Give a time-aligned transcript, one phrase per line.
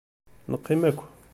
[0.51, 0.99] Neqqim akk.